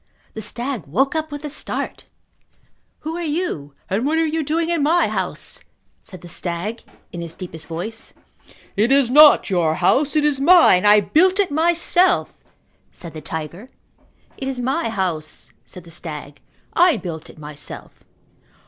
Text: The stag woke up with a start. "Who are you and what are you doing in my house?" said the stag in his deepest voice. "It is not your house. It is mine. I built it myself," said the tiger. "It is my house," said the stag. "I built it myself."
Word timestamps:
The 0.33 0.41
stag 0.41 0.87
woke 0.87 1.13
up 1.13 1.31
with 1.31 1.45
a 1.45 1.49
start. 1.49 2.05
"Who 3.01 3.15
are 3.17 3.21
you 3.23 3.75
and 3.87 4.03
what 4.03 4.17
are 4.17 4.25
you 4.25 4.41
doing 4.43 4.71
in 4.71 4.81
my 4.81 5.05
house?" 5.07 5.63
said 6.01 6.21
the 6.21 6.27
stag 6.27 6.81
in 7.11 7.21
his 7.21 7.35
deepest 7.35 7.67
voice. 7.67 8.11
"It 8.75 8.91
is 8.91 9.11
not 9.11 9.51
your 9.51 9.75
house. 9.75 10.15
It 10.15 10.25
is 10.25 10.39
mine. 10.39 10.87
I 10.87 11.01
built 11.01 11.39
it 11.39 11.51
myself," 11.51 12.39
said 12.91 13.13
the 13.13 13.21
tiger. 13.21 13.69
"It 14.37 14.47
is 14.47 14.59
my 14.59 14.89
house," 14.89 15.51
said 15.65 15.83
the 15.83 15.91
stag. 15.91 16.41
"I 16.73 16.97
built 16.97 17.29
it 17.29 17.37
myself." 17.37 18.03